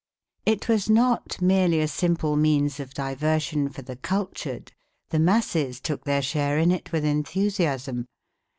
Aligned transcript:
It 0.47 0.67
was 0.67 0.89
not 0.89 1.39
merely 1.43 1.79
a 1.79 1.87
simple 1.87 2.35
means 2.35 2.79
of 2.79 2.91
diversion 2.95 3.69
for 3.69 3.83
the 3.83 3.95
cultured. 3.97 4.71
The 5.11 5.19
masses 5.19 5.79
took 5.79 6.05
their 6.05 6.23
share 6.23 6.57
in 6.57 6.71
it 6.71 6.91
with 6.91 7.05
enthusiasm. 7.05 8.07